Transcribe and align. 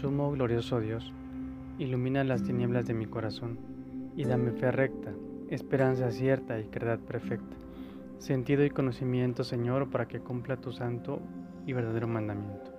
Sumo 0.00 0.30
glorioso 0.30 0.80
Dios, 0.80 1.12
ilumina 1.76 2.24
las 2.24 2.42
tinieblas 2.42 2.86
de 2.86 2.94
mi 2.94 3.04
corazón 3.04 3.58
y 4.16 4.24
dame 4.24 4.52
fe 4.52 4.72
recta, 4.72 5.12
esperanza 5.50 6.10
cierta 6.10 6.58
y 6.58 6.68
caridad 6.68 7.00
perfecta, 7.00 7.54
sentido 8.16 8.64
y 8.64 8.70
conocimiento, 8.70 9.44
Señor, 9.44 9.90
para 9.90 10.08
que 10.08 10.20
cumpla 10.20 10.56
tu 10.56 10.72
santo 10.72 11.20
y 11.66 11.74
verdadero 11.74 12.08
mandamiento. 12.08 12.72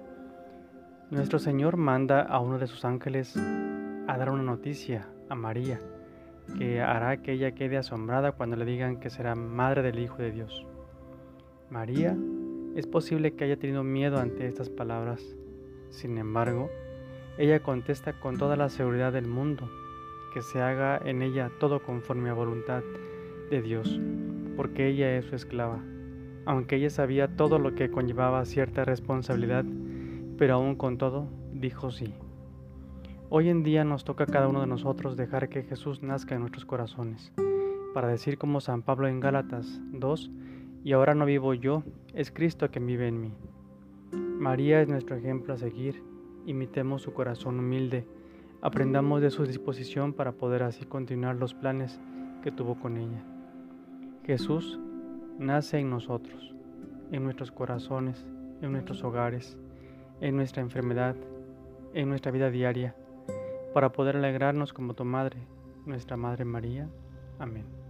Nuestro 1.11 1.37
Señor 1.37 1.77
manda 1.77 2.23
a 2.23 2.39
uno 2.39 2.57
de 2.57 2.65
sus 2.65 2.85
ángeles 2.85 3.37
a 3.37 4.17
dar 4.17 4.31
una 4.31 4.41
noticia 4.41 5.07
a 5.29 5.35
María, 5.35 5.79
que 6.57 6.81
hará 6.81 7.17
que 7.17 7.33
ella 7.33 7.51
quede 7.51 7.77
asombrada 7.77 8.31
cuando 8.31 8.55
le 8.55 8.65
digan 8.65 8.99
que 8.99 9.11
será 9.11 9.35
madre 9.35 9.83
del 9.83 9.99
Hijo 9.99 10.17
de 10.17 10.31
Dios. 10.31 10.65
María 11.69 12.17
es 12.75 12.87
posible 12.87 13.35
que 13.35 13.43
haya 13.43 13.59
tenido 13.59 13.83
miedo 13.83 14.17
ante 14.17 14.47
estas 14.47 14.71
palabras. 14.71 15.23
Sin 15.91 16.17
embargo, 16.17 16.71
ella 17.41 17.63
contesta 17.63 18.13
con 18.13 18.37
toda 18.37 18.55
la 18.55 18.69
seguridad 18.69 19.11
del 19.11 19.25
mundo, 19.25 19.67
que 20.31 20.43
se 20.43 20.61
haga 20.61 21.01
en 21.03 21.23
ella 21.23 21.49
todo 21.59 21.81
conforme 21.81 22.29
a 22.29 22.33
voluntad 22.33 22.83
de 23.49 23.63
Dios, 23.63 23.99
porque 24.55 24.87
ella 24.87 25.17
es 25.17 25.25
su 25.25 25.35
esclava. 25.35 25.79
Aunque 26.45 26.75
ella 26.75 26.91
sabía 26.91 27.35
todo 27.35 27.57
lo 27.57 27.73
que 27.73 27.89
conllevaba 27.89 28.45
cierta 28.45 28.85
responsabilidad, 28.85 29.65
pero 30.37 30.53
aún 30.53 30.75
con 30.75 30.99
todo, 30.99 31.29
dijo 31.51 31.89
sí. 31.89 32.13
Hoy 33.29 33.49
en 33.49 33.63
día 33.63 33.83
nos 33.85 34.03
toca 34.03 34.25
a 34.25 34.27
cada 34.27 34.47
uno 34.47 34.61
de 34.61 34.67
nosotros 34.67 35.17
dejar 35.17 35.49
que 35.49 35.63
Jesús 35.63 36.03
nazca 36.03 36.35
en 36.35 36.41
nuestros 36.41 36.65
corazones, 36.65 37.33
para 37.95 38.07
decir 38.07 38.37
como 38.37 38.61
San 38.61 38.83
Pablo 38.83 39.07
en 39.07 39.19
Gálatas 39.19 39.81
2, 39.93 40.29
y 40.83 40.91
ahora 40.91 41.15
no 41.15 41.25
vivo 41.25 41.55
yo, 41.55 41.81
es 42.13 42.29
Cristo 42.29 42.69
quien 42.69 42.85
vive 42.85 43.07
en 43.07 43.19
mí. 43.19 43.33
María 44.13 44.79
es 44.79 44.87
nuestro 44.87 45.15
ejemplo 45.15 45.55
a 45.55 45.57
seguir, 45.57 46.10
imitemos 46.45 47.01
su 47.01 47.13
corazón 47.13 47.59
humilde, 47.59 48.05
aprendamos 48.61 49.21
de 49.21 49.31
su 49.31 49.45
disposición 49.45 50.13
para 50.13 50.33
poder 50.33 50.63
así 50.63 50.85
continuar 50.85 51.35
los 51.35 51.53
planes 51.53 51.99
que 52.43 52.51
tuvo 52.51 52.79
con 52.79 52.97
ella. 52.97 53.23
Jesús 54.25 54.79
nace 55.39 55.79
en 55.79 55.89
nosotros, 55.89 56.53
en 57.11 57.23
nuestros 57.23 57.51
corazones, 57.51 58.25
en 58.61 58.71
nuestros 58.71 59.03
hogares, 59.03 59.57
en 60.19 60.35
nuestra 60.35 60.61
enfermedad, 60.61 61.15
en 61.93 62.09
nuestra 62.09 62.31
vida 62.31 62.49
diaria 62.51 62.95
para 63.73 63.91
poder 63.91 64.17
alegrarnos 64.17 64.73
como 64.73 64.93
tu 64.93 65.05
Madre, 65.05 65.37
nuestra 65.85 66.17
Madre 66.17 66.45
María. 66.45 66.89
Amén. 67.39 67.80